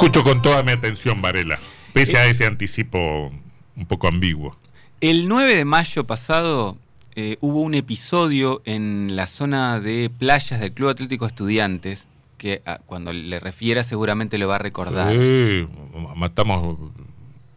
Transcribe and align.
Escucho 0.00 0.24
con 0.24 0.40
toda 0.40 0.62
mi 0.62 0.72
atención, 0.72 1.20
Varela, 1.20 1.58
pese 1.92 2.16
a 2.16 2.24
ese 2.24 2.46
anticipo 2.46 3.30
un 3.76 3.86
poco 3.86 4.08
ambiguo. 4.08 4.56
El 5.02 5.28
9 5.28 5.56
de 5.56 5.64
mayo 5.66 6.06
pasado 6.06 6.78
eh, 7.16 7.36
hubo 7.42 7.60
un 7.60 7.74
episodio 7.74 8.62
en 8.64 9.14
la 9.14 9.26
zona 9.26 9.78
de 9.78 10.10
playas 10.10 10.58
del 10.58 10.72
Club 10.72 10.88
Atlético 10.88 11.26
Estudiantes, 11.26 12.08
que 12.38 12.62
ah, 12.64 12.80
cuando 12.86 13.12
le 13.12 13.40
refiera 13.40 13.84
seguramente 13.84 14.38
lo 14.38 14.48
va 14.48 14.56
a 14.56 14.60
recordar. 14.60 15.12
Sí, 15.12 15.68
matamos 16.16 16.78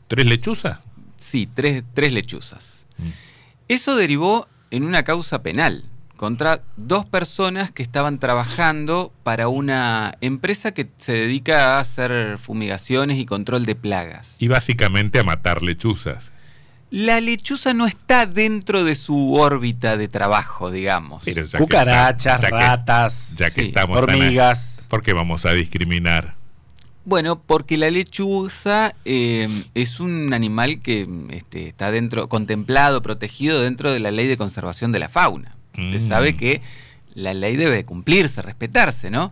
tres 0.09 0.25
lechuzas. 0.25 0.79
Sí, 1.15 1.47
tres, 1.47 1.85
tres 1.93 2.11
lechuzas. 2.11 2.85
Eso 3.69 3.95
derivó 3.95 4.49
en 4.69 4.83
una 4.83 5.03
causa 5.03 5.43
penal 5.43 5.85
contra 6.23 6.61
dos 6.77 7.03
personas 7.03 7.69
que 7.69 7.83
estaban 7.83 8.17
trabajando 8.17 9.11
para 9.23 9.49
una 9.49 10.13
empresa 10.21 10.71
que 10.73 10.87
se 10.97 11.11
dedica 11.11 11.75
a 11.75 11.79
hacer 11.81 12.37
fumigaciones 12.37 13.17
y 13.17 13.25
control 13.25 13.65
de 13.65 13.75
plagas. 13.75 14.37
Y 14.39 14.47
básicamente 14.47 15.19
a 15.19 15.23
matar 15.25 15.61
lechuzas. 15.63 16.31
La 16.91 17.19
lechuza 17.19 17.73
no 17.73 17.87
está 17.87 18.25
dentro 18.25 18.85
de 18.85 18.95
su 18.95 19.33
órbita 19.33 19.97
de 19.97 20.07
trabajo, 20.07 20.71
digamos. 20.71 21.23
Pero 21.25 21.43
ya 21.43 21.57
que 21.57 21.63
Cucarachas, 21.65 22.35
está- 22.35 22.49
ya 22.49 22.57
que- 22.57 22.65
ratas, 22.65 23.35
ya 23.35 23.49
que 23.51 23.61
sí, 23.61 23.67
estamos 23.67 23.99
tan- 23.99 24.03
hormigas. 24.15 24.87
¿Por 24.87 25.03
qué 25.03 25.11
vamos 25.11 25.43
a 25.45 25.51
discriminar? 25.51 26.35
Bueno, 27.03 27.41
porque 27.41 27.75
la 27.75 27.91
lechuza 27.91 28.95
eh, 29.03 29.65
es 29.73 29.99
un 29.99 30.33
animal 30.33 30.81
que 30.81 31.05
este, 31.31 31.67
está 31.67 31.91
dentro, 31.91 32.29
contemplado, 32.29 33.01
protegido 33.01 33.59
dentro 33.61 33.91
de 33.91 33.99
la 33.99 34.11
ley 34.11 34.27
de 34.27 34.37
conservación 34.37 34.93
de 34.93 34.99
la 34.99 35.09
fauna. 35.09 35.57
Usted 35.77 35.99
Mm. 36.01 36.07
sabe 36.07 36.37
que 36.37 36.61
la 37.15 37.33
ley 37.33 37.55
debe 37.55 37.75
de 37.75 37.85
cumplirse, 37.85 38.41
respetarse, 38.41 39.09
¿no? 39.09 39.31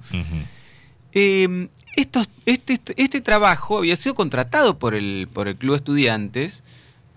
Eh, 1.13 1.67
estos- 1.95 2.29
este, 2.45 2.79
este 2.95 3.21
trabajo 3.21 3.77
había 3.77 3.95
sido 3.95 4.15
contratado 4.15 4.79
por 4.79 4.95
el, 4.95 5.27
por 5.31 5.47
el 5.47 5.55
Club 5.57 5.75
Estudiantes. 5.75 6.63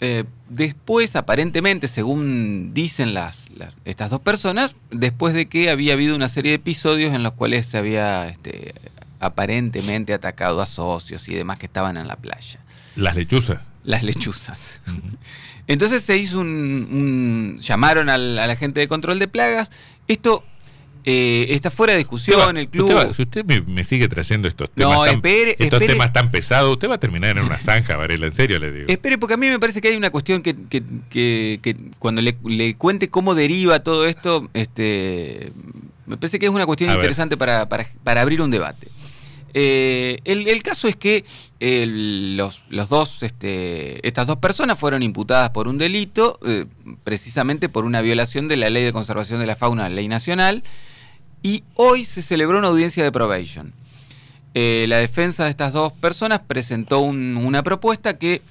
eh, 0.00 0.24
después, 0.50 1.14
aparentemente, 1.14 1.86
según 1.86 2.74
dicen 2.74 3.14
las, 3.14 3.48
las- 3.56 3.74
estas 3.84 4.10
dos 4.10 4.20
personas, 4.20 4.74
después 4.90 5.34
de 5.34 5.46
que 5.46 5.70
había 5.70 5.92
habido 5.94 6.16
una 6.16 6.28
serie 6.28 6.50
de 6.50 6.56
episodios 6.56 7.14
en 7.14 7.22
los 7.22 7.32
cuales 7.34 7.64
se 7.66 7.78
había 7.78 8.28
este, 8.28 8.74
aparentemente 9.20 10.12
atacado 10.12 10.60
a 10.60 10.66
socios 10.66 11.26
y 11.28 11.34
demás 11.34 11.58
que 11.58 11.66
estaban 11.66 11.96
en 11.96 12.08
la 12.08 12.16
playa. 12.16 12.58
Las 12.96 13.14
lechuzas. 13.14 13.60
Las 13.84 14.02
lechuzas. 14.02 14.80
Entonces 15.66 16.02
se 16.02 16.16
hizo 16.16 16.40
un. 16.40 16.48
un- 16.48 17.58
llamaron 17.58 18.08
al, 18.08 18.38
a 18.38 18.46
la 18.46 18.56
gente 18.56 18.80
de 18.80 18.88
control 18.88 19.18
de 19.18 19.28
plagas. 19.28 19.70
Esto 20.08 20.44
eh, 21.06 21.46
está 21.50 21.70
fuera 21.70 21.92
de 21.92 21.98
discusión. 21.98 22.38
Va- 22.54 22.58
el 22.60 22.68
club. 22.68 22.88
usted 22.88 22.96
va- 23.10 23.12
si 23.14 23.22
usted 23.22 23.44
me, 23.44 23.60
me 23.62 23.84
sigue 23.84 24.08
trayendo 24.08 24.48
estos 24.48 24.68
No, 24.76 24.90
temas, 24.90 25.06
tan, 25.06 25.14
espere, 25.16 25.50
estos 25.52 25.66
espere. 25.80 25.86
temas 25.92 26.12
tan 26.12 26.30
pesados, 26.30 26.72
usted 26.72 26.88
va 26.88 26.94
a 26.94 27.00
terminar 27.00 27.36
en 27.38 27.44
una 27.44 27.58
zanja, 27.58 27.96
Varela, 27.96 28.26
en 28.26 28.32
serio 28.32 28.58
le 28.58 28.72
digo. 28.72 28.86
Espere, 28.88 29.18
porque 29.18 29.34
a 29.34 29.36
mí 29.36 29.46
me 29.48 29.58
parece 29.58 29.80
que 29.82 29.88
hay 29.88 29.96
una 29.96 30.10
cuestión 30.10 30.42
que, 30.42 30.54
que- 30.68 30.82
que- 31.10 31.60
que 31.62 31.76
cuando 31.98 32.20
le, 32.22 32.36
le 32.44 32.74
cuente 32.76 33.08
cómo 33.08 33.34
deriva 33.34 33.80
todo 33.80 34.06
esto, 34.06 34.48
este, 34.54 35.52
me 36.06 36.16
parece 36.16 36.38
que 36.38 36.46
es 36.46 36.52
una 36.52 36.66
cuestión 36.66 36.90
A 36.90 36.94
interesante 36.94 37.36
para, 37.36 37.68
para- 37.68 37.86
para 38.02 38.20
abrir 38.22 38.40
un 38.42 38.50
debate. 38.50 38.88
Eh, 39.54 40.18
el, 40.24 40.62
caso 40.64 40.88
es 40.88 40.96
que 40.96 41.24
los, 41.60 42.88
dos, 42.88 43.22
este, 43.22 44.06
estas 44.06 44.26
dos 44.26 44.38
personas 44.38 44.78
fueron 44.78 45.02
imputadas 45.02 45.50
por 45.50 45.68
un 45.68 45.78
delito, 45.78 46.38
eh, 46.44 46.66
precisamente 47.04 47.68
por 47.68 47.84
una 47.84 48.00
violación 48.00 48.48
de 48.48 48.56
la 48.56 48.68
ley 48.68 48.82
de 48.84 48.92
conservación 48.92 49.38
de 49.40 49.46
la 49.46 49.56
fauna, 49.56 49.88
ley 49.88 50.08
nacional, 50.08 50.64
y 51.42 51.62
hoy 51.74 52.04
se 52.04 52.20
celebró 52.22 52.58
una 52.58 52.68
audiencia 52.68 53.04
de 53.04 53.12
probation. 53.12 53.72
Eh, 54.54 54.86
la 54.88 54.96
defensa 54.98 55.44
de 55.44 55.50
estas 55.50 55.72
dos 55.72 55.92
personas 55.92 56.40
presentó 56.46 57.00
un- 57.00 57.36
una 57.36 57.62
propuesta 57.62 58.18
que, 58.18 58.42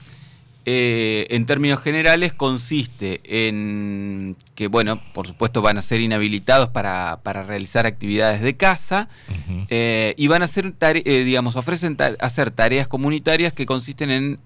eh, 0.65 1.27
en 1.29 1.45
términos 1.45 1.81
generales, 1.81 2.33
consiste 2.33 3.21
en 3.47 4.35
que, 4.55 4.67
bueno, 4.67 5.01
por 5.13 5.27
supuesto 5.27 5.61
van 5.61 5.77
a 5.77 5.81
ser 5.81 5.99
inhabilitados 6.01 6.69
para, 6.69 7.19
para 7.23 7.43
realizar 7.43 7.85
actividades 7.85 8.41
de 8.41 8.55
caza 8.55 9.09
Ujú. 9.29 9.65
eh, 9.69 10.13
y 10.17 10.27
van 10.27 10.41
a 10.41 10.45
hacer, 10.45 10.71
tare- 10.71 11.03
eh, 11.05 11.23
digamos, 11.23 11.55
ofrecen 11.55 11.95
ta- 11.97 12.15
hacer 12.19 12.51
tareas 12.51 12.87
comunitarias 12.87 13.51
que 13.53 13.65
consisten 13.65 14.09
en 14.09 14.39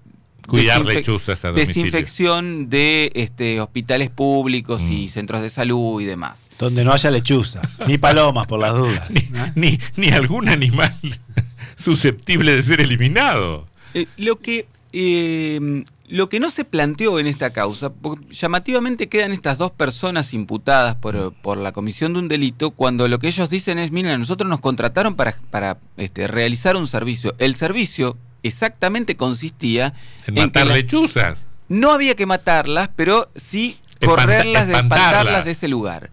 Cuidar 0.46 0.82
lechuzas 0.86 1.44
a 1.44 1.48
domicilio. 1.48 1.74
desinfección 1.84 2.70
de 2.70 3.12
este, 3.14 3.60
hospitales 3.60 4.08
públicos 4.08 4.80
y 4.80 5.04
Mm. 5.04 5.08
centros 5.08 5.42
de 5.42 5.50
salud 5.50 6.00
y 6.00 6.06
demás. 6.06 6.48
Donde 6.58 6.84
no 6.84 6.92
haya 6.92 7.10
lechuzas, 7.10 7.78
ni 7.86 7.98
palomas 7.98 8.46
por 8.46 8.58
las 8.58 8.72
dudas. 8.74 9.10
Ni, 9.10 9.20
¿no? 9.30 9.46
ni, 9.54 9.78
ni 9.96 10.08
algún 10.08 10.48
animal 10.48 10.96
susceptible 11.76 12.56
de 12.56 12.62
ser 12.62 12.80
eliminado. 12.80 13.66
Eh, 13.94 14.06
lo 14.16 14.36
que 14.36 14.66
eh, 14.92 15.84
lo 16.08 16.28
que 16.28 16.40
no 16.40 16.48
se 16.50 16.64
planteó 16.64 17.18
en 17.18 17.26
esta 17.26 17.50
causa, 17.52 17.92
llamativamente 18.30 19.08
quedan 19.08 19.32
estas 19.32 19.58
dos 19.58 19.70
personas 19.70 20.32
imputadas 20.32 20.96
por, 20.96 21.32
por 21.34 21.58
la 21.58 21.72
comisión 21.72 22.14
de 22.14 22.18
un 22.20 22.28
delito, 22.28 22.70
cuando 22.70 23.08
lo 23.08 23.18
que 23.18 23.26
ellos 23.28 23.50
dicen 23.50 23.78
es, 23.78 23.90
miren, 23.92 24.18
nosotros 24.20 24.48
nos 24.48 24.60
contrataron 24.60 25.14
para, 25.16 25.36
para 25.50 25.78
este, 25.96 26.26
realizar 26.26 26.76
un 26.76 26.86
servicio. 26.86 27.34
El 27.38 27.56
servicio 27.56 28.16
exactamente 28.42 29.16
consistía 29.16 29.94
En 30.26 30.34
que 30.36 30.40
matar 30.42 30.66
lechuzas. 30.68 31.40
no 31.68 31.92
había 31.92 32.14
que 32.14 32.24
matarlas, 32.26 32.88
pero 32.96 33.30
sí 33.36 33.78
Espanta- 34.00 34.22
correrlas, 34.22 34.66
de 34.66 34.72
espantarlas. 34.72 35.08
espantarlas 35.10 35.44
de 35.44 35.50
ese 35.50 35.68
lugar. 35.68 36.10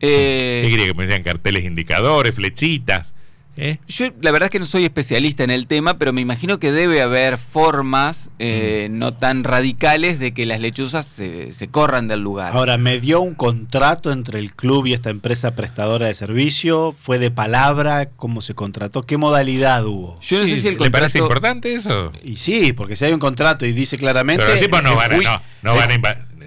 Eh, 0.00 0.62
¿Qué 0.64 0.70
quería 0.70 0.86
que 0.86 0.94
me 0.94 1.06
decían 1.06 1.22
carteles 1.24 1.64
indicadores, 1.64 2.34
flechitas? 2.34 3.14
¿Eh? 3.60 3.78
Yo 3.88 4.06
la 4.20 4.30
verdad 4.30 4.46
es 4.46 4.50
que 4.52 4.60
no 4.60 4.66
soy 4.66 4.84
especialista 4.84 5.42
en 5.42 5.50
el 5.50 5.66
tema, 5.66 5.98
pero 5.98 6.12
me 6.12 6.20
imagino 6.20 6.60
que 6.60 6.70
debe 6.70 7.02
haber 7.02 7.38
formas 7.38 8.30
eh, 8.38 8.86
no 8.90 9.14
tan 9.14 9.42
radicales 9.42 10.20
de 10.20 10.32
que 10.32 10.46
las 10.46 10.60
lechuzas 10.60 11.06
se, 11.06 11.52
se 11.52 11.68
corran 11.68 12.06
del 12.06 12.20
lugar. 12.20 12.56
Ahora, 12.56 12.78
¿me 12.78 13.00
dio 13.00 13.20
un 13.20 13.34
contrato 13.34 14.12
entre 14.12 14.38
el 14.38 14.54
club 14.54 14.86
y 14.86 14.92
esta 14.92 15.10
empresa 15.10 15.56
prestadora 15.56 16.06
de 16.06 16.14
servicio? 16.14 16.94
¿Fue 16.96 17.18
de 17.18 17.32
palabra? 17.32 18.06
¿Cómo 18.06 18.42
se 18.42 18.54
contrató? 18.54 19.02
¿Qué 19.02 19.16
modalidad 19.16 19.84
hubo? 19.84 20.20
Yo 20.20 20.38
no 20.38 20.46
sé 20.46 20.56
si 20.56 20.68
el 20.68 20.78
¿Le 20.78 20.90
parece 20.90 21.18
contrato... 21.18 21.18
importante 21.18 21.74
eso? 21.74 22.12
Y 22.22 22.36
sí, 22.36 22.72
porque 22.72 22.94
si 22.94 23.06
hay 23.06 23.12
un 23.12 23.20
contrato 23.20 23.66
y 23.66 23.72
dice 23.72 23.98
claramente... 23.98 24.44
Pero 24.44 24.54
los 24.54 24.62
tipos 24.62 24.82
no 24.84 24.94
van 24.94 25.12
a, 25.12 25.16
no, 25.16 25.42
no 25.62 25.74
van 25.74 25.90
a 25.90 25.94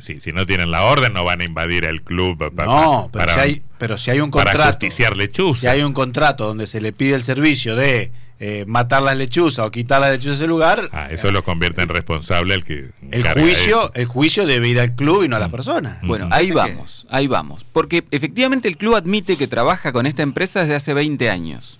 si, 0.02 0.20
si 0.20 0.32
no 0.34 0.46
tienen 0.46 0.72
la 0.72 0.84
orden, 0.84 1.14
no 1.14 1.24
van 1.24 1.42
a 1.42 1.44
invadir 1.46 1.86
el 1.86 2.02
club 2.02 2.38
pa- 2.38 2.52
pa- 2.52 2.66
No, 2.66 3.10
pero, 3.12 3.26
para, 3.26 3.34
si 3.36 3.40
hay, 3.40 3.62
pero 3.78 3.98
si 3.98 4.12
hay 4.12 4.20
un 4.20 4.32
para 4.32 4.52
contrato... 4.52 4.72
justiciar 4.80 5.16
lechuzas. 5.18 5.60
Si 5.62 5.68
hay 5.68 5.82
un 5.84 5.94
contrato 5.94 6.46
donde 6.46 6.68
se 6.68 6.82
le 6.82 6.92
pide 6.94 7.16
el 7.16 7.24
servicio 7.24 7.76
de 7.76 8.12
eh, 8.44 8.66
matar 8.68 9.04
las 9.04 9.16
lechuzas 9.18 9.66
o 9.68 9.70
quitar 9.72 10.02
las 10.02 10.12
lechuzas 10.12 10.40
del 10.40 10.50
lugar, 10.50 10.90
Ah, 10.92 11.10
eso 11.12 11.30
lo 11.32 11.44
convierte 11.44 11.84
en 11.84 11.90
responsable 11.90 12.56
al 12.56 12.64
que 12.64 12.90
el 13.12 13.24
juicio, 13.28 13.84
eso. 13.84 13.92
el 13.94 14.06
juicio 14.06 14.48
debe 14.48 14.68
ir 14.68 14.80
al 14.80 14.96
club 14.96 15.24
y 15.24 15.28
no 15.28 15.36
a 15.36 15.40
las 15.40 15.50
Mm. 15.50 15.52
personas. 15.52 16.00
Bueno, 16.02 16.26
Ujú. 16.26 16.34
ahí 16.34 16.48
que- 16.48 16.54
vamos, 16.54 17.06
ahí 17.12 17.28
vamos. 17.28 17.66
Porque 17.72 18.04
efectivamente 18.10 18.68
el 18.68 18.78
club 18.78 18.96
admite 18.96 19.38
que 19.38 19.48
trabaja 19.48 19.92
con 19.92 20.08
esta 20.08 20.24
empresa 20.24 20.62
desde 20.62 20.74
hace 20.76 20.94
20 20.96 21.30
años. 21.30 21.78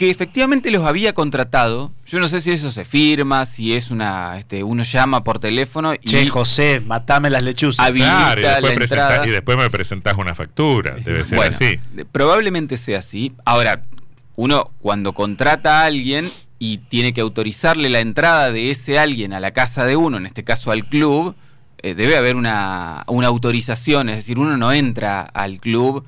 Que 0.00 0.08
efectivamente 0.08 0.70
los 0.70 0.86
había 0.86 1.12
contratado. 1.12 1.92
Yo 2.06 2.20
no 2.20 2.28
sé 2.28 2.40
si 2.40 2.50
eso 2.50 2.70
se 2.70 2.86
firma, 2.86 3.44
si 3.44 3.74
es 3.74 3.90
una. 3.90 4.38
Este, 4.38 4.64
uno 4.64 4.82
llama 4.82 5.22
por 5.24 5.38
teléfono 5.38 5.92
y. 5.92 5.98
Che, 5.98 6.26
José, 6.30 6.80
matame 6.80 7.28
las 7.28 7.42
lechuzas. 7.42 7.90
Claro, 7.90 8.40
y 8.40 8.42
después, 8.44 8.62
la 8.62 8.76
presentás- 8.78 8.80
entrada. 9.10 9.26
y 9.26 9.30
después 9.30 9.58
me 9.58 9.68
presentás 9.68 10.14
una 10.16 10.34
factura. 10.34 10.94
Debe 10.94 11.22
ser 11.26 11.36
Bueno, 11.36 11.54
así. 11.54 11.78
probablemente 12.12 12.78
sea 12.78 13.00
así. 13.00 13.34
Ahora, 13.44 13.82
uno 14.36 14.70
cuando 14.80 15.12
contrata 15.12 15.82
a 15.82 15.84
alguien 15.84 16.30
y 16.58 16.78
tiene 16.78 17.12
que 17.12 17.20
autorizarle 17.20 17.90
la 17.90 18.00
entrada 18.00 18.50
de 18.50 18.70
ese 18.70 18.98
alguien 18.98 19.34
a 19.34 19.40
la 19.40 19.50
casa 19.50 19.84
de 19.84 19.96
uno, 19.96 20.16
en 20.16 20.24
este 20.24 20.44
caso 20.44 20.70
al 20.70 20.88
club, 20.88 21.34
eh, 21.82 21.94
debe 21.94 22.16
haber 22.16 22.36
una, 22.36 23.04
una 23.06 23.26
autorización, 23.26 24.08
es 24.08 24.16
decir, 24.16 24.38
uno 24.38 24.56
no 24.56 24.72
entra 24.72 25.20
al 25.20 25.60
club 25.60 26.06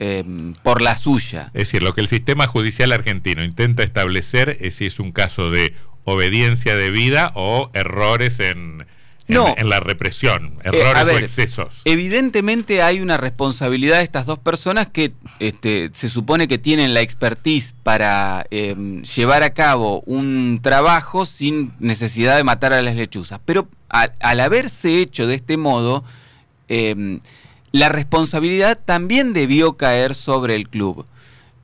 eh, 0.00 0.24
por 0.62 0.82
la 0.82 0.96
suya. 0.96 1.46
Es 1.54 1.68
decir, 1.68 1.82
lo 1.82 1.94
que 1.94 2.00
el 2.00 2.08
sistema 2.08 2.46
judicial 2.46 2.92
argentino 2.92 3.44
intenta 3.44 3.82
establecer 3.82 4.56
es 4.60 4.74
si 4.76 4.86
es 4.86 4.98
un 5.00 5.12
caso 5.12 5.50
de 5.50 5.74
obediencia 6.04 6.76
debida 6.76 7.32
o 7.34 7.70
errores 7.72 8.38
en, 8.40 8.86
en, 9.26 9.34
No. 9.34 9.54
en 9.56 9.70
la 9.70 9.80
represión, 9.80 10.58
Eh, 10.64 10.68
errores 10.74 11.06
ver, 11.06 11.14
o 11.14 11.18
excesos. 11.18 11.80
Evidentemente 11.86 12.82
hay 12.82 13.00
una 13.00 13.16
responsabilidad 13.16 13.98
de 13.98 14.04
estas 14.04 14.26
dos 14.26 14.38
personas 14.38 14.88
que 14.88 15.12
este, 15.38 15.90
se 15.94 16.08
supone 16.10 16.46
que 16.46 16.58
tienen 16.58 16.92
la 16.92 17.00
expertise 17.00 17.74
para 17.82 18.46
eh, 18.50 18.74
llevar 19.16 19.42
a 19.42 19.54
cabo 19.54 20.02
un 20.06 20.60
trabajo 20.62 21.24
sin 21.24 21.72
necesidad 21.78 22.36
de 22.36 22.44
matar 22.44 22.72
a 22.74 22.82
las 22.82 22.96
lechuzas. 22.96 23.40
Pero 23.46 23.66
al, 23.88 24.12
al 24.20 24.40
haberse 24.40 25.00
hecho 25.00 25.26
de 25.26 25.36
este 25.36 25.56
modo, 25.56 26.04
eh, 26.68 27.18
la 27.74 27.88
responsabilidad 27.88 28.78
también 28.84 29.32
debió 29.32 29.76
caer 29.76 30.14
sobre 30.14 30.54
el 30.54 30.68
club. 30.68 31.06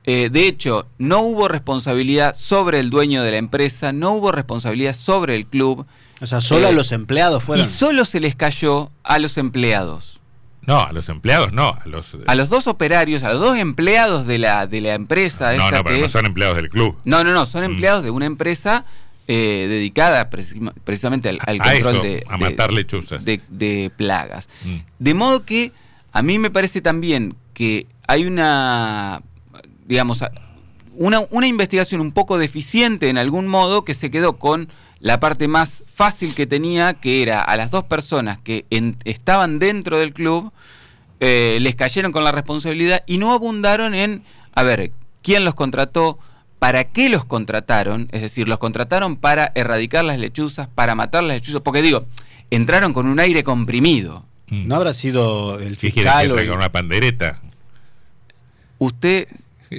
Eh, 0.03 0.29
de 0.29 0.47
hecho, 0.47 0.87
no 0.97 1.21
hubo 1.21 1.47
responsabilidad 1.47 2.33
sobre 2.35 2.79
el 2.79 2.89
dueño 2.89 3.23
de 3.23 3.31
la 3.31 3.37
empresa, 3.37 3.93
no 3.93 4.11
hubo 4.11 4.31
responsabilidad 4.31 4.93
sobre 4.95 5.35
el 5.35 5.45
club 5.45 5.85
O 6.21 6.25
sea, 6.25 6.41
solo 6.41 6.65
Eh, 6.67 6.69
a 6.69 6.71
los 6.73 6.91
empleados 6.91 7.43
fueron. 7.43 7.65
y 7.65 7.69
solo 7.69 8.03
se 8.05 8.19
les 8.19 8.35
cayó 8.35 8.91
a 9.03 9.19
los 9.19 9.37
empleados. 9.37 10.19
No, 10.67 10.81
a 10.81 10.91
los 10.91 11.07
empleados 11.09 11.51
no, 11.53 11.69
a 11.69 11.87
los... 11.87 12.15
A 12.27 12.35
los 12.35 12.49
dos 12.49 12.67
operarios, 12.67 13.23
a 13.23 13.31
los 13.33 13.39
dos 13.41 13.57
empleados 13.57 14.27
de 14.27 14.37
la, 14.37 14.67
de 14.67 14.81
la 14.81 14.93
empresa. 14.95 15.53
no, 15.55 15.63
esta 15.65 15.77
no, 15.77 15.83
pero 15.83 15.95
que- 15.95 16.01
no 16.03 16.09
son 16.09 16.25
empleados 16.25 16.57
del 16.57 16.69
club. 16.69 16.97
no, 17.05 17.23
no, 17.23 17.31
no, 17.31 17.45
son 17.45 17.61
Mm. 17.61 17.65
empleados 17.71 18.03
de 18.03 18.11
una 18.11 18.25
empresa 18.25 18.85
eh, 19.27 19.67
dedicada 19.69 20.29
preci- 20.29 20.73
precisamente 20.83 21.29
al, 21.29 21.37
al 21.45 21.61
A 21.61 21.63
control 21.71 21.95
eso, 21.95 22.03
de, 22.03 22.23
a 22.27 22.37
de- 22.37 22.37
matar 22.37 22.73
lechuzas. 22.73 23.23
de- 23.23 23.41
de 23.49 23.91
plagas. 23.95 24.49
Mm. 24.65 24.75
De 24.99 25.13
modo 25.13 25.45
que 25.45 25.71
a 26.11 26.21
mí 26.21 26.39
me 26.39 26.49
parece 26.49 26.81
también 26.81 27.35
que 27.53 27.87
hay 28.07 28.25
una, 28.25 29.21
digamos, 29.85 30.23
una, 30.93 31.21
una 31.29 31.47
investigación 31.47 32.01
un 32.01 32.11
poco 32.11 32.37
deficiente 32.37 33.09
en 33.09 33.17
algún 33.17 33.47
modo 33.47 33.85
que 33.85 33.93
se 33.93 34.11
quedó 34.11 34.37
con 34.37 34.69
la 34.99 35.19
parte 35.19 35.47
más 35.47 35.83
fácil 35.91 36.35
que 36.35 36.45
tenía, 36.45 36.93
que 36.93 37.23
era 37.23 37.41
a 37.41 37.57
las 37.57 37.71
dos 37.71 37.83
personas 37.83 38.39
que 38.39 38.65
estaban 39.03 39.57
dentro 39.57 39.97
del 39.97 40.13
club, 40.13 40.51
eh, 41.19 41.57
les 41.61 41.75
cayeron 41.75 42.11
con 42.11 42.23
la 42.23 42.31
responsabilidad 42.31 43.03
y 43.07 43.17
no 43.17 43.33
abundaron 43.33 43.95
en, 43.95 44.23
a 44.53 44.63
ver, 44.63 44.91
quién 45.23 45.43
los 45.43 45.55
contrató, 45.55 46.19
para 46.59 46.83
qué 46.83 47.09
los 47.09 47.25
contrataron, 47.25 48.07
es 48.11 48.21
decir, 48.21 48.47
los 48.47 48.59
contrataron 48.59 49.15
para 49.15 49.51
erradicar 49.55 50.05
las 50.05 50.19
lechuzas, 50.19 50.67
para 50.67 50.93
matar 50.93 51.23
las 51.23 51.37
lechuzas, 51.37 51.61
porque 51.61 51.81
digo, 51.81 52.05
entraron 52.51 52.93
con 52.93 53.07
un 53.07 53.19
aire 53.19 53.43
comprimido. 53.43 54.25
Mm. 54.51 54.67
¿No 54.67 54.75
habrá 54.75 54.93
sido 54.93 55.59
el 55.59 55.77
¿Qué 55.77 55.91
quiere 55.91 55.93
que 55.93 55.99
fiscal 56.01 56.31
o 56.31 56.37
el- 56.37 56.51
una 56.51 56.71
pandereta? 56.71 57.41
Usted, 58.79 59.27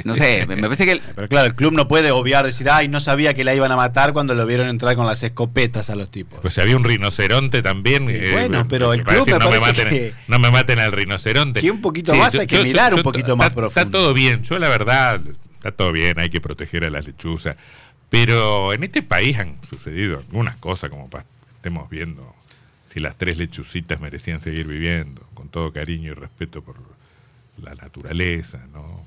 no 0.04 0.14
sé, 0.14 0.46
me 0.46 0.56
me 0.56 0.62
parece 0.62 0.84
que... 0.86 0.92
el- 0.92 1.00
Pero 1.14 1.28
claro, 1.28 1.46
el 1.46 1.54
club 1.54 1.72
no 1.72 1.88
puede 1.88 2.10
obviar 2.10 2.44
decir, 2.44 2.68
ay, 2.70 2.88
no 2.88 3.00
sabía 3.00 3.34
que 3.34 3.44
la 3.44 3.54
iban 3.54 3.70
a 3.72 3.76
matar 3.76 4.12
cuando 4.12 4.34
lo 4.34 4.46
vieron 4.46 4.68
entrar 4.68 4.94
con 4.96 5.06
las 5.06 5.22
escopetas 5.22 5.90
a 5.90 5.94
los 5.96 6.10
tipos. 6.10 6.38
Pues 6.40 6.56
había 6.58 6.76
un 6.76 6.84
rinoceronte 6.84 7.62
también. 7.62 8.08
Eh, 8.08 8.30
bueno, 8.32 8.66
pero 8.68 8.92
el 8.94 9.02
para 9.02 9.16
club 9.16 9.26
decir, 9.26 9.38
me 9.40 9.44
no 9.44 9.50
parece 9.50 9.66
maten, 9.84 9.88
que- 9.90 10.14
No 10.28 10.38
me 10.38 10.50
maten 10.50 10.78
al 10.78 10.92
rinoceronte. 10.92 11.60
Que 11.60 11.70
un 11.70 11.80
poquito 11.80 12.14
más 12.14 12.34
hay 12.38 12.46
que 12.46 12.62
mirar 12.62 12.94
un 12.94 13.02
poquito 13.02 13.36
más 13.36 13.48
está- 13.48 13.56
profundo. 13.56 13.80
Está 13.80 13.90
todo 13.90 14.14
bien, 14.14 14.42
yo 14.44 14.58
la 14.58 14.68
verdad, 14.68 15.20
está 15.56 15.72
todo 15.72 15.92
bien, 15.92 16.18
hay 16.18 16.30
que 16.30 16.40
proteger 16.40 16.84
a 16.84 16.90
las 16.90 17.04
lechuzas. 17.06 17.56
Pero 18.08 18.72
en 18.72 18.84
este 18.84 19.02
país 19.02 19.38
han 19.38 19.56
sucedido 19.62 20.18
algunas 20.18 20.56
cosas 20.58 20.90
como 20.90 21.08
para 21.10 21.24
que 21.24 21.30
estemos 21.56 21.88
viendo 21.90 22.34
si 22.92 23.00
las 23.00 23.16
tres 23.16 23.38
lechucitas 23.38 24.00
merecían 24.00 24.40
seguir 24.42 24.66
viviendo, 24.66 25.22
con 25.34 25.48
todo 25.48 25.72
cariño 25.72 26.12
y 26.12 26.14
respeto 26.14 26.62
por 26.62 26.76
la 27.62 27.74
naturaleza, 27.74 28.60
¿no? 28.72 29.04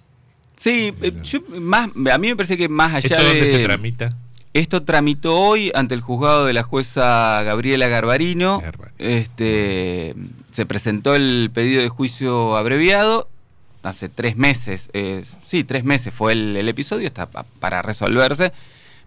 Sí, 0.57 0.93
eh, 1.01 1.13
yo 1.23 1.41
más, 1.59 1.89
a 2.11 2.17
mí 2.17 2.27
me 2.29 2.35
parece 2.35 2.57
que 2.57 2.69
más 2.69 2.93
allá 2.95 3.17
¿Esto 3.17 3.23
dónde 3.27 3.45
se 3.45 3.57
de... 3.57 3.63
tramita? 3.65 4.17
Esto 4.53 4.83
tramitó 4.83 5.37
hoy 5.37 5.69
ante 5.75 5.93
el 5.95 5.99
juzgado 6.01 6.45
de 6.45 6.53
la 6.53 6.63
jueza 6.63 7.43
Gabriela 7.43 7.89
Garbarino. 7.89 8.61
Garbarino. 8.61 8.95
Este, 8.97 10.15
se 10.51 10.65
presentó 10.65 11.13
el 11.13 11.51
pedido 11.53 11.81
de 11.81 11.89
juicio 11.89 12.55
abreviado 12.55 13.27
hace 13.83 14.07
tres 14.07 14.37
meses. 14.37 14.89
eh, 14.93 15.25
sí, 15.45 15.65
tres 15.65 15.83
meses 15.83 16.13
fue 16.13 16.31
el, 16.31 16.55
el 16.55 16.69
episodio, 16.69 17.05
está 17.05 17.25
pa- 17.29 17.45
para 17.59 17.81
resolverse. 17.81 18.53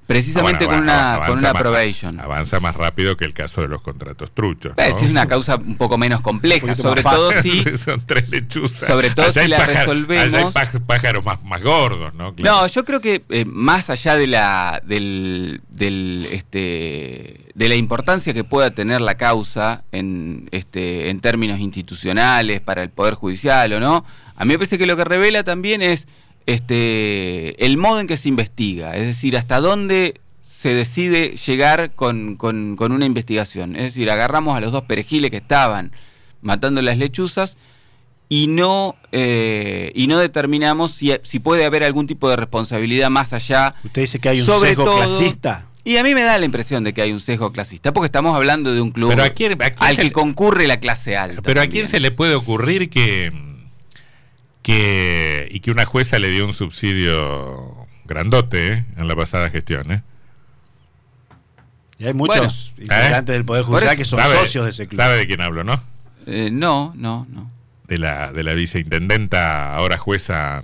Precisamente 0.09 0.65
Ah, 0.65 0.69
bueno, 0.69 0.79
con 0.81 0.85
una, 0.85 1.13
avanza 1.15 1.27
con 1.29 1.39
una 1.39 1.53
más- 1.53 1.63
probation. 1.63 2.19
Avanza 2.21 2.61
más 2.61 2.75
rápido 2.75 3.17
que 3.19 3.27
el 3.27 3.35
caso 3.35 3.61
de 3.61 3.69
los 3.69 3.83
contratos 3.83 4.31
truchos. 4.33 4.73
¿no? 4.77 4.83
sí, 4.99 5.05
es 5.05 5.11
una 5.11 5.27
causa 5.29 5.57
un 5.57 5.77
poco 5.77 5.99
menos 5.99 6.23
compleja, 6.23 6.75
sobre 6.75 7.03
todo 7.03 7.31
si 7.43 7.63
Son 7.77 8.03
tres 8.07 8.31
lechuzas. 8.31 8.89
Sobre 8.89 9.11
todo 9.11 9.31
si 9.31 9.47
la 9.47 9.59
resolvemos- 9.67 10.35
allá 10.55 10.71
hay 10.73 10.81
pájaros 10.81 11.23
más, 11.25 11.45
más 11.45 11.63
gordos, 11.63 12.15
¿no? 12.15 12.35
Claro. 12.35 12.63
No, 12.63 12.67
yo 12.67 12.85
creo 12.87 13.03
que 13.03 13.23
eh, 13.29 13.45
más 13.45 13.91
allá 13.91 14.17
de 14.17 14.27
la 14.29 14.81
del, 14.85 15.61
del, 15.69 16.27
este 16.33 17.51
de 17.55 17.69
la 17.69 17.75
importancia 17.75 18.33
que 18.33 18.45
pueda 18.45 18.71
tener 18.71 19.03
la 19.03 19.17
causa 19.17 19.85
en 19.93 20.49
este 20.53 21.11
en 21.11 21.21
términos 21.21 21.61
institucionales 21.61 22.61
para 22.63 22.83
el 22.83 22.89
poder 22.91 23.13
judicial 23.15 23.73
o 23.75 23.81
no, 23.81 24.05
a 24.37 24.45
mí 24.45 24.53
me 24.55 24.59
parece 24.59 24.79
que 24.79 24.87
lo 24.87 24.97
que 24.97 25.05
revela 25.05 25.45
también 25.45 25.83
es 25.83 26.09
este 26.49 27.65
el 27.65 27.77
modo 27.77 28.01
en 28.01 28.07
que 28.07 28.17
se 28.17 28.29
investiga, 28.29 28.97
es 28.97 29.07
decir, 29.07 29.37
hasta 29.37 29.61
dónde 29.61 30.21
se 30.43 30.71
decide 30.75 31.37
llegar 31.47 31.93
con, 31.95 32.35
con- 32.37 32.75
con 32.77 32.91
una 32.93 33.07
investigación. 33.07 33.77
Es 33.77 33.83
decir, 33.83 34.11
agarramos 34.11 34.57
a 34.57 34.61
los 34.61 34.73
dos 34.73 34.83
perejiles 34.85 35.31
que 35.31 35.37
estaban 35.37 35.93
matando 36.43 36.83
las 36.83 36.99
lechuzas 36.99 37.57
y 38.29 38.47
no 38.49 38.97
eh, 39.13 39.93
y 39.95 40.07
no 40.09 40.19
determinamos 40.19 40.91
si, 40.93 41.13
si 41.23 41.39
puede 41.39 41.65
haber 41.65 41.85
algún 41.85 42.07
tipo 42.07 42.29
de 42.29 42.37
responsabilidad 42.37 43.09
más 43.11 43.33
allá. 43.33 43.75
Usted 43.85 44.03
dice 44.03 44.19
que 44.19 44.29
hay 44.31 44.41
un 44.41 44.47
Sobre 44.47 44.71
sesgo 44.71 44.85
todo- 44.85 44.97
clasista. 44.97 45.65
Y 45.85 45.97
a 45.97 46.03
mí 46.03 46.13
me 46.15 46.23
da 46.23 46.37
la 46.39 46.45
impresión 46.45 46.85
de 46.85 46.93
que 46.93 47.01
hay 47.01 47.13
un 47.13 47.21
sesgo 47.21 47.51
clasista, 47.51 47.95
porque 47.95 48.07
estamos 48.07 48.37
hablando 48.37 48.75
de 48.75 48.81
un 48.83 48.91
club 48.91 49.09
Pero 49.11 49.23
a 49.25 49.31
quién- 49.31 49.53
a 49.53 49.71
quién 49.71 49.89
al 49.89 49.97
que 49.97 50.05
le- 50.05 50.13
concurre 50.13 50.67
la 50.67 50.81
clase 50.81 51.17
alta. 51.17 51.41
Pero 51.41 51.63
a 51.63 51.67
quién 51.67 51.87
se 51.87 51.99
le 52.01 52.11
puede 52.11 52.35
ocurrir 52.35 52.91
que, 52.91 53.33
que 54.69 55.49
y 55.51 55.61
que 55.61 55.71
una 55.71 55.87
jueza 55.87 56.19
le 56.19 56.29
dio 56.29 56.45
un 56.45 56.53
subsidio 56.53 57.87
grandote 58.05 58.73
¿eh? 58.73 58.85
en 58.99 59.09
la 59.09 59.17
pasada 59.17 59.49
gestión, 59.49 59.91
¿eh? 59.91 60.03
Y 61.99 62.05
hay 62.07 62.13
muchos 62.13 62.75
Bueno, 62.77 62.93
integrantes 62.95 63.33
¿eh? 63.33 63.39
del 63.39 63.45
Poder 63.47 63.65
Judicial 63.65 63.97
que 63.97 64.05
son 64.05 64.21
¿Sabe- 64.21 64.37
socios 64.37 64.65
de 64.67 64.71
ese 64.73 64.87
club. 64.87 65.01
¿Sabe 65.01 65.17
de 65.17 65.27
quién 65.27 65.41
hablo, 65.41 65.65
no? 65.65 65.83
Eh, 66.27 66.51
no, 66.53 66.93
no, 66.97 67.27
no. 67.31 67.51
De 67.87 67.97
la, 67.97 68.31
de 68.31 68.43
la 68.45 68.53
viceintendenta, 68.53 69.75
ahora 69.75 69.97
jueza 69.97 70.63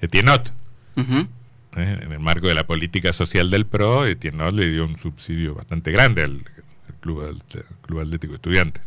Etienot. 0.00 0.52
¿eh? 0.96 1.26
En 1.74 2.12
el 2.12 2.20
marco 2.20 2.46
de 2.46 2.54
la 2.54 2.66
política 2.68 3.12
social 3.12 3.50
del 3.50 3.66
PRO, 3.66 4.06
Etienot 4.06 4.54
le 4.54 4.70
dio 4.70 4.84
un 4.84 4.96
subsidio 4.96 5.56
bastante 5.56 5.90
grande 5.90 6.22
al, 6.22 6.44
al 6.88 6.94
club, 7.00 7.22
al 7.24 7.42
Club 7.82 8.00
Atlético 8.00 8.34
Estudiantes. 8.36 8.82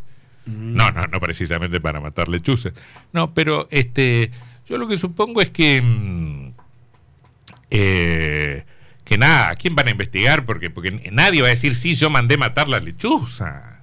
Mm. 0.45 0.75
No, 0.75 0.91
no, 0.91 1.03
no 1.03 1.19
precisamente 1.19 1.81
para 1.81 1.99
matar 1.99 2.27
lechuzas. 2.27 2.73
No, 3.13 3.33
pero 3.33 3.67
este, 3.71 4.31
yo 4.67 4.77
lo 4.77 4.87
que 4.87 4.97
supongo 4.97 5.41
es 5.41 5.49
que 5.49 5.81
mm, 5.81 6.53
eh, 7.71 8.65
que 9.03 9.17
nada, 9.17 9.49
¿a 9.49 9.55
quién 9.55 9.75
van 9.75 9.87
a 9.87 9.91
investigar? 9.91 10.45
Porque 10.45 10.69
porque 10.69 10.91
nadie 11.11 11.41
va 11.41 11.47
a 11.47 11.51
decir 11.51 11.75
sí, 11.75 11.93
yo 11.93 12.09
mandé 12.09 12.37
matar 12.37 12.67
las 12.67 12.83
lechuzas. 12.83 13.75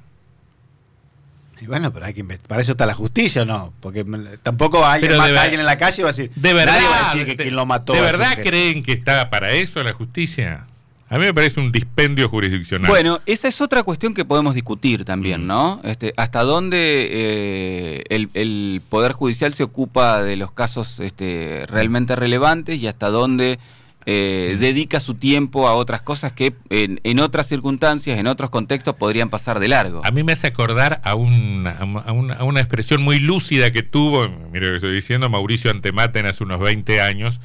Y 1.60 1.66
bueno, 1.66 1.92
pero 1.92 2.06
hay 2.06 2.12
que 2.12 2.24
para 2.24 2.60
eso 2.60 2.72
está 2.72 2.86
la 2.86 2.94
justicia, 2.94 3.42
¿o 3.42 3.44
no? 3.44 3.72
Porque 3.78 4.04
tampoco 4.42 4.84
alguien 4.84 5.16
mata 5.16 5.40
a 5.40 5.42
alguien 5.44 5.60
en 5.60 5.66
la 5.66 5.78
calle 5.78 6.02
y 6.02 6.02
va 6.02 6.08
a 6.08 6.12
decir, 6.12 6.32
De 6.34 6.52
verdad, 6.52 6.74
nadie 6.74 6.88
va 6.88 6.96
a 6.96 7.04
decir 7.12 7.24
que 7.24 7.36
de, 7.36 7.44
quien 7.44 7.54
lo 7.54 7.66
mató. 7.66 7.92
¿De 7.92 8.00
verdad 8.00 8.36
creen 8.42 8.82
que 8.82 8.92
está 8.92 9.30
para 9.30 9.52
eso 9.52 9.80
la 9.84 9.92
justicia? 9.92 10.66
A 11.12 11.18
mí 11.18 11.26
me 11.26 11.34
parece 11.34 11.60
un 11.60 11.70
dispendio 11.70 12.28
jurisdiccional. 12.30 12.90
Bueno, 12.90 13.20
esa 13.26 13.46
es 13.46 13.60
otra 13.60 13.82
cuestión 13.82 14.14
que 14.14 14.24
podemos 14.24 14.54
discutir 14.54 15.04
también, 15.04 15.44
Mm. 15.44 15.46
¿no? 15.46 15.80
Este, 15.84 16.14
hasta 16.16 16.42
dónde 16.42 17.06
eh, 17.10 18.04
el, 18.08 18.30
el 18.32 18.80
Poder 18.88 19.12
Judicial 19.12 19.52
se 19.52 19.62
ocupa 19.62 20.22
de 20.22 20.36
los 20.36 20.52
casos 20.52 21.00
este, 21.00 21.66
realmente 21.68 22.16
relevantes 22.16 22.80
y 22.80 22.86
hasta 22.86 23.10
dónde 23.10 23.58
eh, 24.06 24.54
Mm. 24.56 24.60
dedica 24.60 24.98
su 25.00 25.14
tiempo 25.14 25.68
a 25.68 25.74
otras 25.74 26.00
cosas 26.02 26.32
que 26.32 26.54
en, 26.70 26.98
en 27.04 27.20
otras 27.20 27.46
circunstancias, 27.46 28.18
en 28.18 28.26
otros 28.26 28.50
contextos, 28.50 28.94
podrían 28.96 29.28
pasar 29.28 29.60
de 29.60 29.68
largo. 29.68 30.00
A 30.04 30.10
mí 30.10 30.22
me 30.24 30.32
hace 30.32 30.46
acordar 30.48 31.00
a 31.04 31.14
una, 31.14 31.70
a 31.72 32.12
una, 32.12 32.34
a 32.34 32.42
una 32.44 32.60
expresión 32.60 33.02
muy 33.02 33.20
lúcida 33.20 33.70
que 33.70 33.82
tuvo, 33.84 34.28
mire 34.50 34.66
lo 34.66 34.72
que 34.72 34.76
estoy 34.76 34.94
diciendo, 34.94 35.28
Mauricio 35.28 35.70
Antematen 35.70 36.26
hace 36.26 36.42
unos 36.42 36.58
20 36.58 37.00
años, 37.00 37.40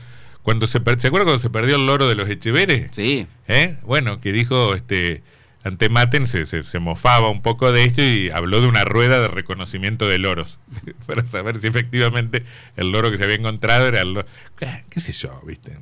cuando 0.48 0.66
se, 0.66 0.80
per- 0.80 0.98
¿se 0.98 1.08
acuerda 1.08 1.26
cuando 1.26 1.42
se 1.42 1.50
perdió 1.50 1.76
el 1.76 1.86
loro 1.86 2.08
de 2.08 2.16
los 2.16 2.30
Echeveres? 2.30 2.90
Sí. 2.94 3.28
¿Eh? 3.50 3.76
Bueno, 3.84 4.18
que 4.22 4.32
dijo 4.32 4.76
este 4.76 5.22
Antematen, 5.66 6.26
se, 6.26 6.46
se, 6.46 6.64
se 6.64 6.80
mofaba 6.80 7.30
un 7.30 7.42
poco 7.42 7.74
de 7.74 7.84
esto 7.84 8.02
y 8.02 8.30
habló 8.30 8.62
de 8.62 8.68
una 8.68 8.86
rueda 8.86 9.20
de 9.20 9.28
reconocimiento 9.28 10.08
de 10.08 10.20
loros, 10.20 10.58
para 11.06 11.28
saber 11.28 11.60
si 11.60 11.68
efectivamente 11.68 12.46
el 12.78 12.92
loro 12.94 13.12
que 13.12 13.18
se 13.18 13.26
había 13.26 13.36
encontrado 13.36 13.88
era 13.90 14.00
el 14.00 14.14
loro. 14.14 14.28
¿Qué, 14.58 14.86
qué 14.90 15.02
sé 15.02 15.12
yo, 15.12 15.38
viste? 15.46 15.78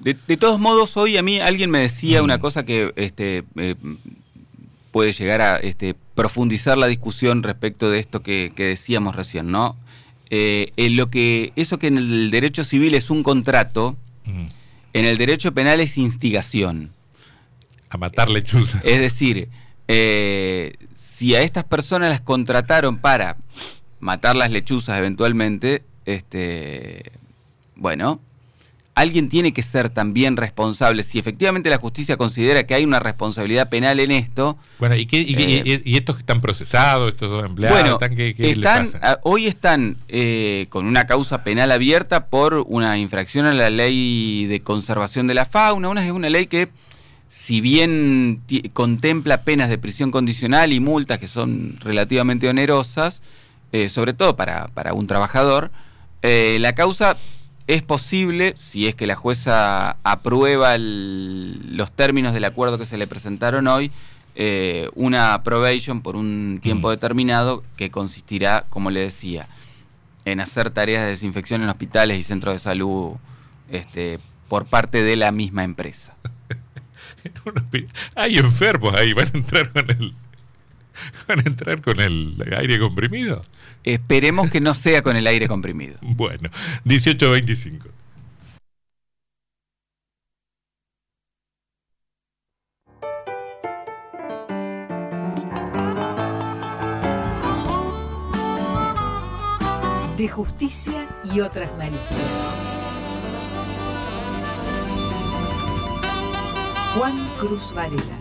De, 0.00 0.14
de 0.28 0.36
todos 0.36 0.60
modos, 0.60 0.98
hoy 0.98 1.16
a 1.16 1.22
mí 1.22 1.40
alguien 1.40 1.70
me 1.70 1.78
decía 1.78 2.20
Mm. 2.20 2.24
una 2.24 2.38
cosa 2.38 2.66
que 2.66 2.92
este, 2.96 3.44
eh, 3.56 3.76
puede 4.92 5.12
llegar 5.12 5.40
a 5.40 5.56
este, 5.56 5.94
profundizar 6.14 6.76
la 6.76 6.86
discusión 6.86 7.42
respecto 7.42 7.90
de 7.90 7.98
esto 8.00 8.22
que, 8.22 8.52
que 8.54 8.64
decíamos 8.66 9.16
recién, 9.16 9.50
¿no? 9.50 9.76
Eh, 10.30 10.72
en 10.76 10.96
lo 10.96 11.08
que 11.10 11.52
eso 11.56 11.78
que 11.78 11.88
en 11.88 11.98
el 11.98 12.30
derecho 12.30 12.64
civil 12.64 12.94
es 12.94 13.10
un 13.10 13.22
contrato, 13.22 13.96
en 14.92 15.04
el 15.04 15.18
derecho 15.18 15.52
penal 15.52 15.80
es 15.80 15.98
instigación. 15.98 16.92
A 17.88 17.96
matar 17.98 18.28
lechuzas. 18.30 18.80
Es 18.84 19.00
decir, 19.00 19.48
Eh, 19.92 20.74
si 20.94 21.34
a 21.34 21.42
estas 21.42 21.64
personas 21.64 22.10
las 22.10 22.20
contrataron 22.20 22.98
para 22.98 23.38
matar 23.98 24.36
las 24.36 24.52
lechuzas 24.52 24.96
eventualmente, 24.96 25.82
este, 26.06 27.10
bueno, 27.74 28.20
alguien 29.00 29.28
tiene 29.28 29.52
que 29.52 29.62
ser 29.62 29.88
también 29.90 30.36
responsable. 30.36 31.02
Si 31.02 31.18
efectivamente 31.18 31.70
la 31.70 31.78
justicia 31.78 32.16
considera 32.16 32.64
que 32.66 32.74
hay 32.74 32.84
una 32.84 33.00
responsabilidad 33.00 33.68
penal 33.68 33.98
en 34.00 34.10
esto. 34.10 34.58
Bueno, 34.78 34.94
¿y, 34.96 35.06
qué, 35.06 35.20
y, 35.20 35.34
Eh, 35.34 35.80
y- 35.84 35.92
y 35.92 35.96
estos 35.96 36.16
que 36.16 36.20
están 36.20 36.40
procesados, 36.40 37.10
estos 37.10 37.30
dos 37.30 37.44
empleados, 37.44 37.78
Bueno, 37.80 37.94
están, 37.94 38.14
¿qué, 38.16 38.34
qué 38.34 38.42
les 38.42 38.56
están, 38.58 38.90
pasa? 38.92 39.12
a- 39.12 39.20
hoy 39.22 39.46
están 39.46 39.96
eh, 40.08 40.66
con 40.68 40.86
una 40.86 41.06
causa 41.06 41.42
penal 41.44 41.72
abierta 41.72 42.26
por 42.26 42.64
una 42.68 42.98
infracción 42.98 43.46
a 43.46 43.52
la 43.52 43.70
ley 43.70 44.46
de 44.46 44.60
conservación 44.60 45.26
de 45.26 45.34
la 45.34 45.46
fauna. 45.46 45.88
Una 45.88 46.04
es 46.04 46.10
una 46.12 46.28
ley 46.28 46.46
que, 46.46 46.68
si 47.28 47.60
bien 47.60 48.42
contempla 48.72 49.42
penas 49.44 49.68
de 49.68 49.78
prisión 49.78 50.10
condicional 50.10 50.72
y 50.72 50.80
multas 50.80 51.18
que 51.18 51.28
son 51.28 51.76
relativamente 51.80 52.48
onerosas, 52.48 53.22
eh, 53.72 53.88
sobre 53.88 54.12
todo 54.14 54.36
para, 54.36 54.68
para 54.68 54.92
un 54.94 55.06
trabajador, 55.06 55.70
la 56.22 56.74
causa 56.74 57.16
es 57.74 57.82
posible, 57.82 58.54
si 58.56 58.86
es 58.88 58.94
que 58.94 59.06
la 59.06 59.14
jueza 59.16 59.96
aprueba 60.02 60.74
el- 60.74 61.76
los 61.76 61.90
términos 61.92 62.32
del 62.34 62.44
acuerdo 62.44 62.78
que 62.78 62.86
se 62.86 62.96
le 62.98 63.06
presentaron 63.06 63.66
hoy, 63.68 63.90
eh, 64.34 64.88
una 64.94 65.42
probation 65.42 66.02
por 66.02 66.16
un 66.16 66.60
tiempo 66.62 66.88
Mm. 66.88 66.90
determinado 66.92 67.64
que 67.76 67.90
consistirá, 67.90 68.64
como 68.70 68.90
le 68.90 69.00
decía, 69.00 69.48
en 70.24 70.40
hacer 70.40 70.70
tareas 70.70 71.02
de 71.04 71.10
desinfección 71.10 71.62
en 71.62 71.68
hospitales 71.68 72.18
y 72.18 72.22
centros 72.22 72.54
de 72.54 72.58
salud 72.58 73.14
este, 73.70 74.18
por 74.48 74.66
parte 74.66 75.02
de 75.02 75.16
la 75.16 75.30
misma 75.32 75.62
empresa. 75.64 76.16
Hay 78.16 78.38
enfermos 78.38 78.94
ahí, 78.94 79.12
van 79.12 79.30
a 79.32 79.36
entrar 79.38 79.70
con 79.72 79.90
el. 79.90 80.14
Van 81.28 81.38
a 81.38 81.42
entrar 81.42 81.80
con 81.80 82.00
el 82.00 82.36
aire 82.58 82.78
comprimido. 82.78 83.42
Esperemos 83.84 84.50
que 84.50 84.60
no 84.60 84.74
sea 84.74 85.02
con 85.02 85.16
el 85.16 85.26
aire 85.26 85.48
comprimido. 85.48 85.98
Bueno, 86.20 86.50
18.25. 86.84 87.86
De 100.16 100.28
justicia 100.28 101.08
y 101.32 101.40
otras 101.40 101.70
malicias. 101.78 102.20
Juan 106.94 107.28
Cruz 107.38 107.72
Varela. 107.72 108.19